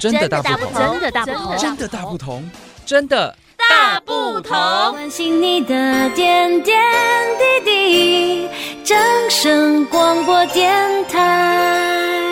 [0.00, 2.50] 真的大不同，真的大不同，真的大不同，
[2.86, 3.36] 真的
[3.68, 4.56] 大不同。
[4.92, 6.80] 关心你的点点
[7.38, 8.48] 滴滴，
[8.82, 12.29] 掌声广播电台。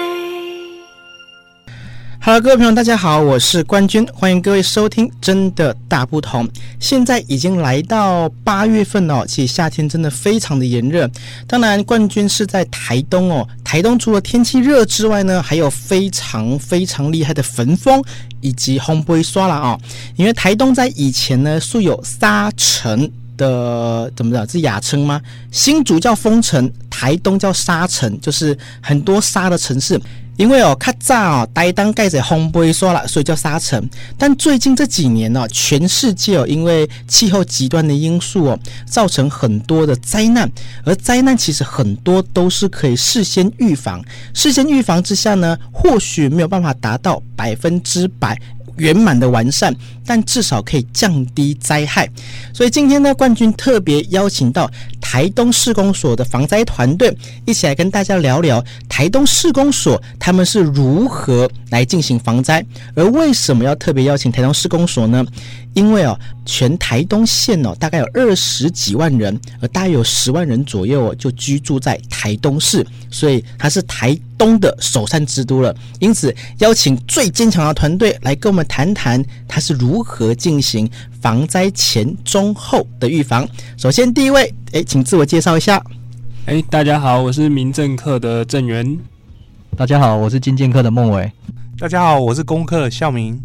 [2.28, 6.46] Hello，各位朋友，大家好，我是冠军，欢迎各位收听《真的大不同》。
[6.78, 11.10] 现在已经来到八月份哦，其实夏天真的非常的炎热。
[11.46, 13.48] 当然，冠军是在台东哦。
[13.64, 18.04] 台东除了天气热之外呢，还有非常非常厉害的焚风
[18.42, 19.80] 以及红杯刷啦哦。
[20.16, 24.46] 因为台东在以前呢，素有沙城的怎么讲？
[24.46, 25.18] 是雅称吗？
[25.50, 29.98] 新竹叫风城，台东叫沙城，就是很多沙的城市。
[30.38, 33.86] 因为哦，较早哦，台东盖在红杯刷了，所以叫沙尘。
[34.16, 40.48] 但最近这几年呢、全世界哦，因为气候极端的因素哦，造成很多的灾难。
[40.84, 44.00] 而灾难其实很多都是可以事先预防。
[44.32, 48.40] 事先预防之下呢，或许没有办法达到百分之百。
[48.78, 52.08] 圆满的完善，但至少可以降低灾害。
[52.52, 54.70] 所以今天呢，冠军特别邀请到
[55.00, 62.64] 台东市公所的防灾团队，一起来跟大家聊聊台东市公所他们是如何来进行防灾。
[62.94, 65.24] 而为什么要特别邀请台东市公所呢？
[65.74, 66.18] 因为哦，
[66.48, 75.76] 全台东县哦，大概有二十几万人，而大约有十万人左右哦，就居住在台东市，所以它是台东的首善之都了。
[76.00, 80.88] 因此，邀请最坚强的团队来跟我们谈谈，它是如何进行
[81.20, 83.46] 防灾前、中、后的预防。
[83.76, 85.84] 首先，第一位，哎，请自我介绍一下。
[86.46, 88.98] 哎，大家好，我是民政课的郑源。
[89.76, 91.30] 大家好，我是经建课的孟伟。
[91.78, 93.38] 大家好，我是公课孝明。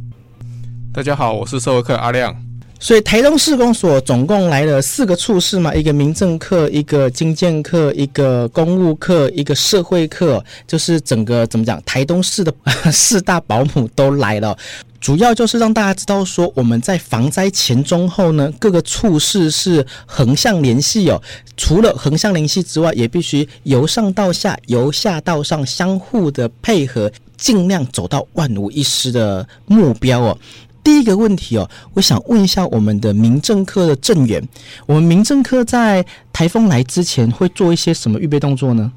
[0.94, 2.53] 大家好，我是社会课阿亮。
[2.84, 12.54] 所以台东市公所总共来了四个处室嘛，一个民政课，一个经建课，一个公务课，一个社会课，就是整个怎么讲，台东市的
[12.92, 14.58] 四大保姆都来了。
[15.00, 21.22] 主要就是让大家知道说，我们在防灾前、中、后呢，各个处室是横向联系哦。
[21.56, 30.38] 除了横向联系之外，也必须由上到下，由下到上，相互的配合，尽量走到万无一失的目标哦。
[30.84, 34.42] 第一个问题哦，我想问一下我们的民政课的郑员，
[34.86, 38.92] 我们民政课在台风来之前会做一些什么预备动作呢？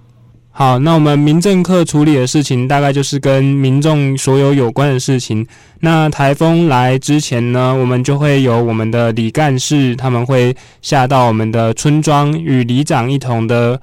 [0.51, 5.47] 好，那我们民政课处理的事情大概就是跟民众所有有关的事情。
[5.81, 13.79] 那台风来之前呢，我们就会有我们的李干事，他们会下到我们的村庄，与里长一同的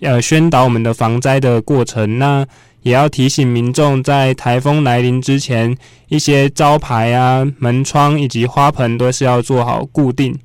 [0.00, 2.20] 呃宣导我们的防灾的过程。
[2.20, 2.46] 那
[2.82, 5.76] 也要提醒民众，在台风来临之前，
[6.08, 10.36] 一些招牌啊、门窗以及花盆都是要做好固定。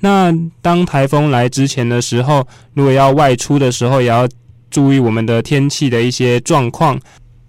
[0.00, 4.28] 那当台风来之前的时候，如果要外出的时候，也要
[4.70, 7.00] 注意我们的天气的一些状况。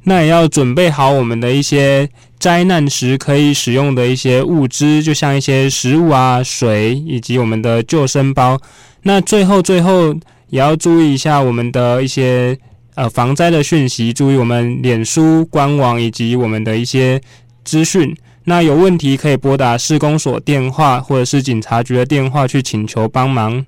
[0.03, 2.07] 那也要准备好我们的一些
[2.37, 8.59] 灾难时可以使用的一些物资，就像一些食物啊、水以及我们的救生包。
[9.01, 10.13] 那最后最后
[10.49, 12.55] 也要注意一下我们的一些。
[12.95, 17.21] 呃，防灾的讯息，注意我们脸书官网以及我们的一些
[17.63, 18.15] 资讯。
[18.45, 23.65] 那有问题可以拨打市公所电话或者是警察局的电话去请求帮忙。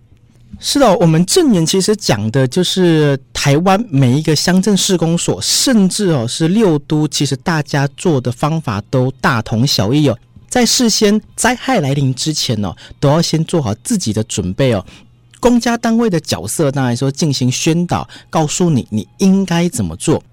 [0.60, 10.18] 是的，我们正言其实讲的就是台湾每一个乡镇市公所，甚至哦是六都，其实大家做的方法都大同小异哦。
[10.48, 14.84] 在事先灾害来临之前哦，都要先做好自己的准备哦。
[15.40, 20.24] 公家单位的角色，当然说进行宣导，告诉你你应该怎么做。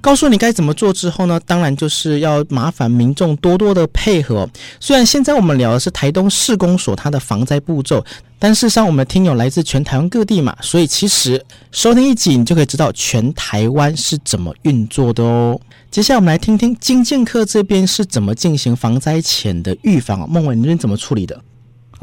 [0.00, 4.46] 告诉你该怎么做之后呢，当然就是要麻烦民众多多的配合。
[4.78, 8.04] 虽然现在我们聊的是台东市公所它的防灾步骤，
[8.38, 11.42] 但事实上我们的听友来自全台湾各地嘛，所以其实
[11.72, 15.58] 收听一集你就可以知道全台湾是怎么运作的哦。
[15.90, 20.28] 接下来我们来听听金剑客这边是怎么进行防灾前的预防。
[20.28, 21.40] 孟伟，你这边怎么处理的？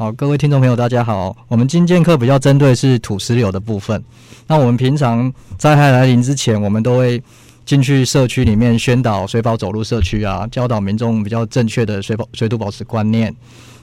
[0.02, 1.36] 好，各位听众朋友，大家好。
[1.46, 4.02] 我们经建课比较针对是土石流的部分。
[4.48, 7.22] 那我们平常灾害来临之前，我们都会
[7.64, 13.32] 进去社区里面宣导水保走入社区啊，教导民众比较正确的水保水土保持观念。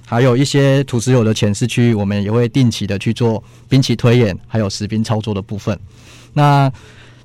[0.05, 5.79] 还有一些土石流的潜势区域，我们也会定期的去做兵棋推演，还有实兵操作的部分。
[6.33, 6.69] 那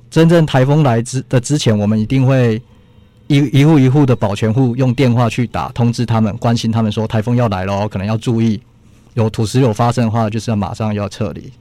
[0.09, 2.61] 真正台风来之的之前，我们一定会
[3.27, 8.57] 一一户一户的保全户用电话去打通知他们，关心他们说台风要来了，可能要注意。
[9.15, 11.51] 有土石流发生的话，就是要马上要撤离。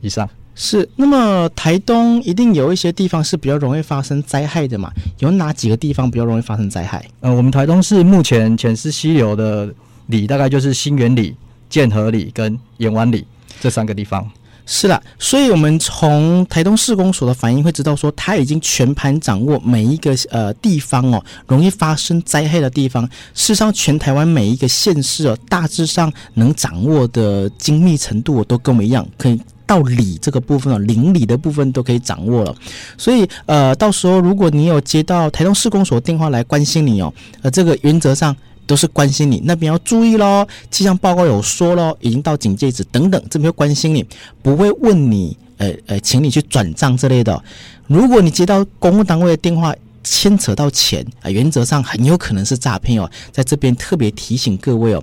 [0.00, 0.88] 以上是。
[0.94, 4.92] 那么台东一定有一些地方是比较容易发生灾害的嘛？
[5.18, 7.04] 有哪几个地方比较容易发生灾害？
[7.20, 9.68] 呃，我们台东市目前全市溪流的
[10.06, 11.34] 里，大概就是新源里、
[11.68, 13.26] 建和里跟盐湾里
[13.58, 14.30] 这三个地方。
[14.70, 23.02] 是啦，所以我们从台东市公所的反应会知道说，他已经全盘掌握每一个呃地方哦，容易发生灾害的地方。
[23.32, 32.54] 事实上，全台湾每一个县市哦，大致上能掌握的精密程度都跟我们一样，可以到里这个部分哦，邻里的部分都可以掌握了。
[32.98, 37.10] 所以呃，到时候如果你有接到台东市公所电话来关心你哦，
[37.40, 38.36] 呃，这个原则上。
[38.68, 44.04] 都是关心你那边要注意喽，气象报告有说喽，已经到警戒值等等，这边会关心你，
[44.42, 47.42] 不会问你，呃呃，请你去转账之类的。
[47.86, 49.74] 如果你接到公务单位的电话，
[50.04, 55.02] 牵扯到钱啊、原则上很有可能是诈骗哦，在这边特别提醒各位哦。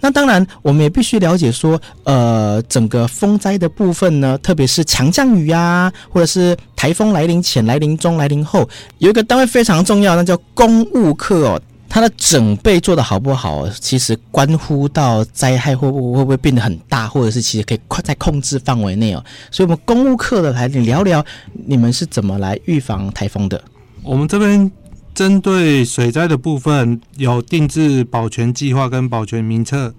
[0.00, 8.68] 那当然，我们也必须了解说，呃，整个风灾的部分呢，特别是强降雨啊，或者是台风来临前、来临中、来临后，
[8.98, 11.60] 有一个单位非常重要，那叫公务课哦。
[11.92, 19.22] 它的准备做得好不好，其实关乎到灾害会不会不会变得很大，或者是其实可以在控制范围内哦。
[19.50, 21.22] 所以，我们公务课的来聊聊，
[21.66, 23.60] 你们是怎么来预防台风的？
[24.04, 24.70] 我们这边
[25.12, 29.92] 针对水灾的部分，有定制保全计划跟保全名册，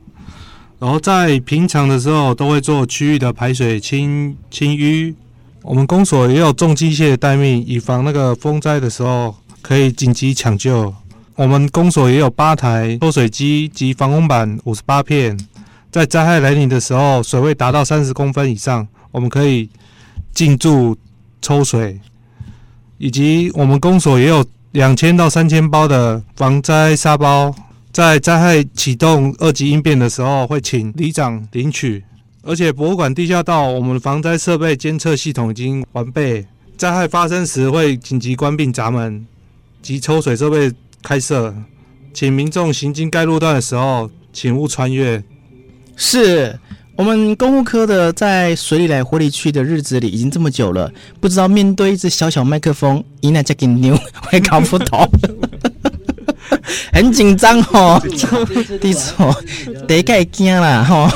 [0.79, 5.13] 然后在平常的时候都会做区域的排水清清淤。
[5.61, 10.95] 我们公所也有重机械待命，以防那个风灾的时候可以紧急抢救。
[11.36, 15.38] 我们公所也有八台抽水机及防空板五十八片，
[15.89, 19.69] 在灾害来临的时候，水位达到三十公分以上，我们可以
[20.33, 20.95] 进驻
[21.42, 22.00] 抽水，
[22.98, 27.56] 以及我们公所也有两千到三千包的防灾沙包，
[27.94, 32.04] 在灾害启动二级应变的时候，会请里长领取。
[32.44, 36.45] 而且博物馆地下道，我们的防灾设备监测系统已经完备，
[36.75, 39.25] 灾害发生时会紧急关闭闸门
[39.81, 40.72] 及抽水设备。
[41.03, 41.53] 开设，
[42.13, 45.24] 请民众行经该路段的时候，请勿穿越。
[45.95, 46.57] 是
[46.95, 55.09] 我们公务科的，在水里来火里去的日子里已经这么久了，不知道面对一只小小麦克风，伊那加给牛我也搞不懂，
[56.94, 58.01] 很紧张哦。
[58.80, 59.13] 第一次，
[59.88, 61.12] 第一个惊啦哈。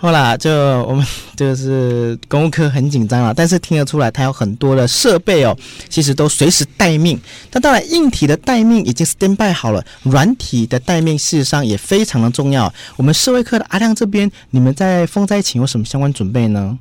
[0.00, 0.50] 后来，就
[0.84, 1.04] 我们
[1.34, 5.56] 就是公务科很紧张了，但是听得出来，它有很多的设备哦，
[5.88, 7.20] 其实都随时待命。
[7.50, 12.72] 那当然，硬体的待命已经 stand by 好了，软体的待命事实上也非常的重要。
[12.96, 16.78] 我们社会科的阿亮这边，你们在风灾前有什么相关准备呢？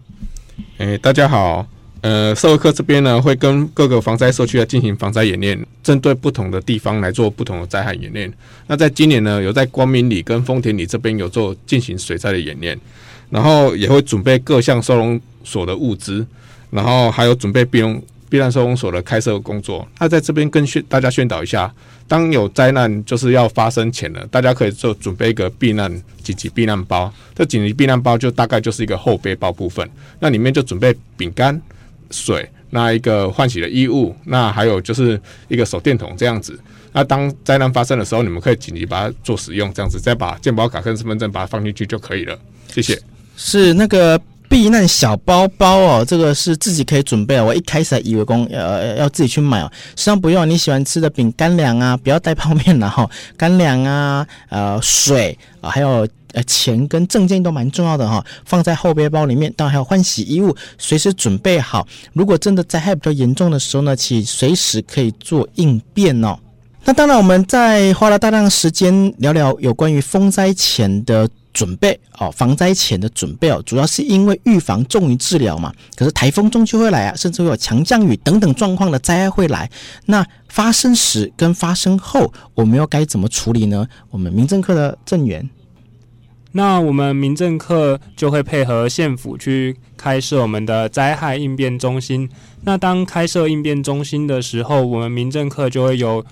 [0.78, 1.66] 哎，大家好，
[2.02, 8.32] 呃，社会科这边呢会跟各个防灾社区来进行防灾演练，针对不同的地方来做不同的灾害演练。
[8.68, 12.78] 那在今年呢，有在光明里跟丰田里这边有做进行水灾的演练。
[13.30, 16.26] 然后也会准备各项收容所的物资，
[16.70, 19.86] 然后还有准备避容避难收容所的开设工作。
[20.00, 21.70] 那在这边跟宣大家宣导一下，
[22.08, 25.92] 当有灾难就是要发生前呢，大家可以做准备一个避难
[26.24, 27.14] 紧急避难包。
[27.36, 29.86] 这紧急避难包就大概就是一个后背包部分，
[30.22, 31.62] 那里面就准备饼干、
[32.12, 36.60] 水，那一个换洗的衣物，那还有就是一个手电筒这样子。
[36.94, 42.38] 那当灾难发生的时候，你们可以紧急把它做使用，这样子再把健保卡跟身份证把它放进去就可以了。
[42.72, 43.00] 谢谢。
[43.36, 47.40] 是那个避难小包包哦，这个是自己可以准备。
[47.42, 50.50] 我一开始还以为公呃要自己去买哦，实际上不用。
[50.50, 53.10] 你喜欢吃的饼干粮啊， 不要带泡面了哈。
[53.36, 59.54] 干粮啊，呃水啊，还有呃钱跟证件都蛮重要的哈，放在后背包里面。
[59.56, 61.86] 当然还有换洗衣物，随时准备好。
[62.14, 66.38] 如果真的灾害比较严重的时候呢，请随时可以做应变哦。
[66.86, 71.28] 那当然，我们在花了大量时间聊聊有关于风灾前的。
[71.58, 75.74] 准备哦，防灾前的准备哦，主要是因为预防重于治疗嘛。
[75.96, 79.68] 可是台风终究会来啊，甚至会有强降雨等等状况的灾害会来。
[80.06, 83.88] 那发生时跟发生后，我们又该怎么处理呢？
[84.12, 85.50] 我们民政课的正员，
[86.52, 92.30] 那我们民政课就会配合县府去开设我们的灾害应变中心。
[92.66, 96.24] 那当开设应变中心的时候，我们民政课就会有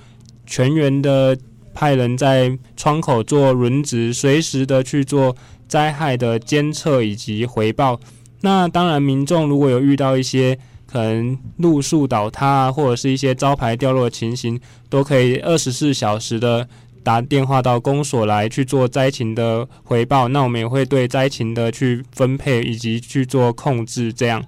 [0.46, 1.36] 全员的。
[1.76, 5.36] 派人在窗口做轮值，随时的去做
[5.68, 8.00] 灾害的监测以及回报。
[8.42, 16.68] 那当然，民众如果有遇到一些可能路树倒塌啊，或者是一些招牌掉落的情形，都可以二十四小时的
[17.04, 20.28] 打电话到公所来去做灾情的回报。
[20.28, 24.14] 那我们也会对灾情的去分配以及去做控制。
[24.14, 24.44] 这样，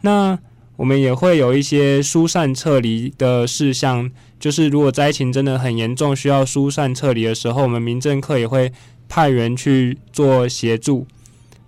[0.00, 0.38] 那
[0.76, 4.10] 我们也会有一些疏散撤离的事项。
[4.40, 8.70] 就是如果灾情真的很严重，需要疏散撤离的时候，我们民政课也会
[9.08, 11.06] 派人去做协助。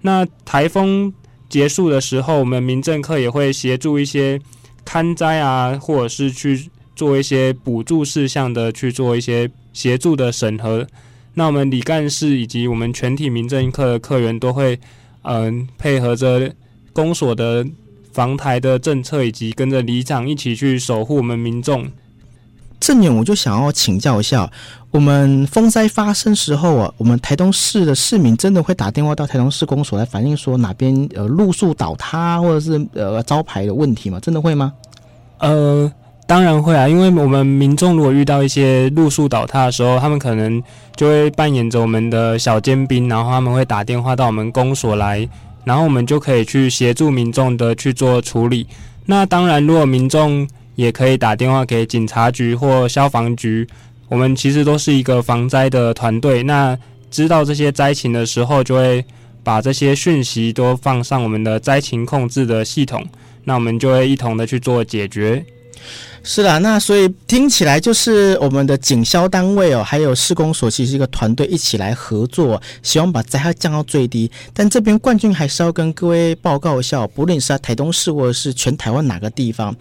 [0.03, 1.13] 那台风
[1.49, 4.41] 结束的时候，我们民政课也会协助一些
[4.85, 10.87] 勘灾啊，或者是去做一些补助事项的去做一些协助的审核。
[11.35, 14.79] 那我们李干事以及我们全体民政课的课员都会
[15.23, 16.53] 嗯，配合着
[16.93, 17.67] 公所的
[18.17, 21.87] 防台的政策，以及跟着里长一起去守护我们民众。
[22.81, 24.51] 政远，我就想要请教一下，
[24.91, 34.19] 我们风灾发生时候啊，我们台东市的市民真的会打电话到台东市公所来反映说哪边呃路树倒塌或者是呃招牌的问题吗？
[34.19, 34.73] 真的会吗？
[35.41, 35.93] 呃，
[36.27, 40.63] 当然会啊，因为我们民众如果遇到一些路树倒塌的时候，他们可能
[40.95, 45.29] 就会扮演着我们的小尖兵，然后他们会打电话到我们公所来，
[45.67, 48.65] 然后我们就可以去协助民众的去做处理。
[49.05, 50.47] 那当然，如果民众
[50.77, 53.67] 也可以打电话给警察局或消防局，
[54.09, 56.45] 我们其实都是一个防灾的团队。
[56.45, 56.79] 那
[57.11, 59.05] 知道这些灾情的时候，就会
[59.43, 63.05] 把这些讯息都放上我们的灾情控制的系统，
[63.43, 65.45] 那我们就会一同的去做解决。
[66.23, 74.29] 是啦，那所以听起来就是我们的警消单位哦，还有市公所其实一个团队一起来合作，希望把灾害降到最低。
[74.53, 79.75] 但这边冠军还是要跟各位报告一下，不论是在台东市或者是全台湾哪个地方，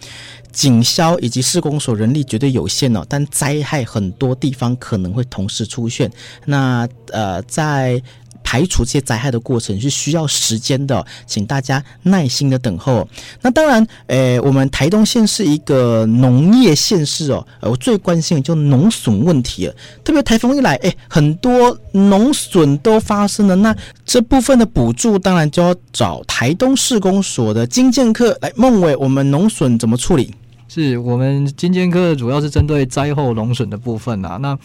[0.52, 6.08] 警消以及市公所人力绝对有限哦，但灾害很多地方可能会同时出现。
[6.44, 8.00] 那呃，在
[8.46, 13.06] 排除这些灾害的过程是需要时间的，请大家耐心的等候。
[13.42, 19.74] 那当然，诶，我们台东县是一个农业县市哦，呃，我最关心的就农损问题了。
[20.04, 23.56] 特别台风一来，诶，很多农损都发生了。
[23.56, 23.74] 那
[24.04, 28.52] 这部分的补助，当然就要找台东市公所的金建客来。
[28.54, 30.32] 孟伟，我们农损怎么处理？
[30.68, 34.36] 是我们金建客主要是针对灾后农损的部分啊。
[34.40, 34.56] 那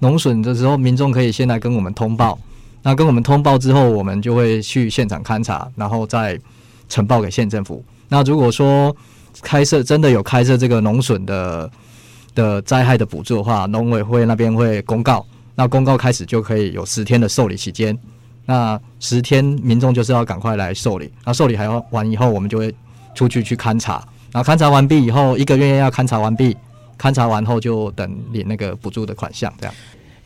[0.00, 2.38] 农损的时候，民众可以先来跟我们通报。
[2.82, 6.38] 那跟我们通报之后，我们就会去现场勘查，然后再
[6.88, 7.84] 呈报给县政府。
[8.08, 8.94] 那如果说
[9.42, 11.70] 开设真的有开设这个农损的
[12.34, 15.24] 的灾害的补助的话，农委会那边会公告。
[15.54, 17.96] 那公告开始就可以有十天的受理期间。
[18.46, 21.12] 那十天民众就是要赶快来受理。
[21.24, 22.74] 那受理还要完以后，我们就会
[23.14, 24.02] 出去去勘查。
[24.32, 26.56] 然后勘查完毕以后，一个月要勘查完毕。
[26.98, 29.74] 勘查完后就等领那个补助的款项，这样。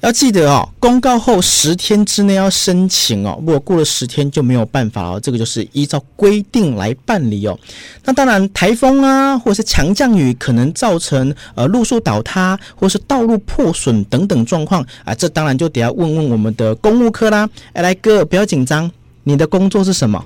[0.05, 3.39] 要记得哦，公告后十天之内要申请哦。
[3.41, 7.59] 如果过了十天就没有办法哦，这个就是依照规定来办理哦。
[8.05, 17.49] 那当然，台风啊，或者是强降雨可能造成呃路树倒塌，或是道路破损等等状况啊，这当然就得要问问我们的公务科啦。
[17.73, 18.91] 哎，来哥，不要紧张，
[19.23, 20.23] 你的工作是什么？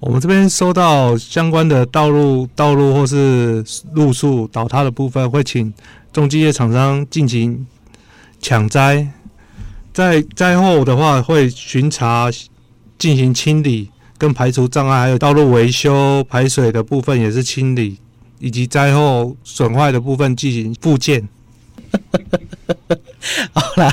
[0.00, 5.70] 我们这边收到相关的道路、道路或是路树倒塌的部分，会请
[6.10, 7.66] 重机业厂商进行。
[8.44, 9.08] 抢灾，
[9.94, 12.30] 在灾后的话会巡查、
[12.98, 17.96] 进行清理跟排除障碍，还有道路维修、排水的部分也是清理，
[18.38, 21.26] 以及灾后损坏的部分进行复建。
[23.54, 23.90] 好啦，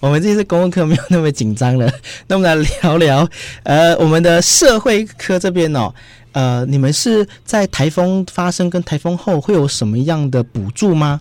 [0.00, 1.92] 我们这次公共课没有那么紧张了，
[2.26, 3.28] 那我们来聊聊，
[3.64, 5.92] 呃，我们的社会科这边哦，
[6.32, 11.20] 呃，你们是在台风发生跟台风后会有什么样的补助吗？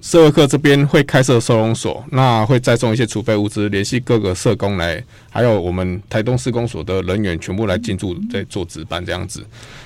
[0.00, 9.42] 社会课这边会开设收容所，那会再送一些储备物资，联系各个社工来，还有我们台东市公所的人员全部来进驻，在做值班这样子。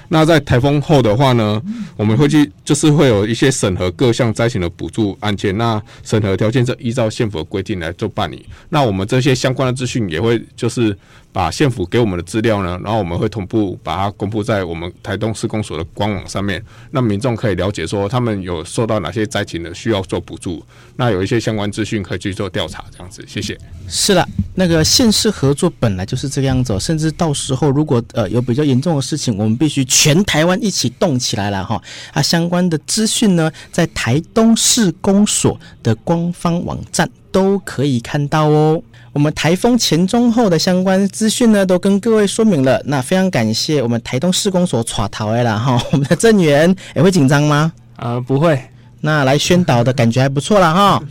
[0.09, 1.63] 那在台风后的话呢，
[1.97, 8.45] 我们会去就是会有一些审核各项灾情的补助案件，那审核条件是依照县府的规定来做办理。
[8.69, 10.97] 那我们这些相关的资讯也会就是。
[11.35, 23.25] 把县府给我们的资料呢，然后我们会同步把它公布在我们台东市公所的官网上面，那民众可以了解说他们有受到哪些灾情的需要做补助，那有一些相关资讯可以去做调查，这样子。
[23.27, 23.59] 谢谢。
[23.89, 24.25] 是的，
[24.55, 31.83] 那个县市合作本来就是这个样子，甚至到时候如果呃有比较严重的事情，我们必须全台湾一起动起来了哈。
[32.13, 38.81] 啊，相关的资讯呢，在台东市公所的官方网站都可以看到哦。
[39.13, 42.81] 我们台风前、中、后的相关资讯呢，都跟各位说明了。
[42.87, 45.81] 那非常感谢我们台东市公所耍桃来了哈。
[45.93, 47.73] 我们的政员也会紧张吗？
[47.97, 48.61] 呃，不会。
[49.03, 51.03] 那来宣导的感觉还不错了哈。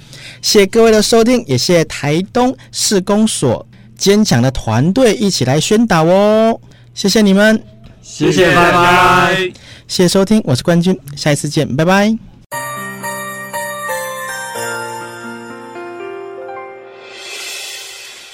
[0.41, 3.65] 谢谢各位的收听，也谢谢台东市公所
[4.03, 6.59] 坚强的团队一起来宣导哦。
[6.93, 7.63] 谢谢你们，
[8.01, 9.37] 谢谢，拜拜。
[9.87, 12.13] 谢谢收听，我是冠军，下一次见，拜拜。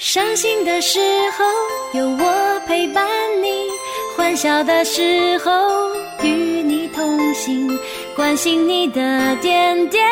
[0.00, 0.98] 伤心的时
[1.38, 1.44] 候
[2.00, 3.06] 有我陪伴
[3.40, 3.68] 你，
[4.16, 5.52] 欢笑的时候
[6.24, 6.28] 与
[6.64, 7.78] 你同行，
[8.16, 10.02] 关心你的点点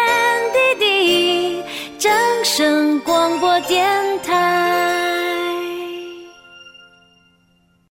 [0.53, 1.63] 滴滴。
[1.99, 2.13] 掌
[2.45, 3.85] 声广播电
[4.23, 5.08] 台。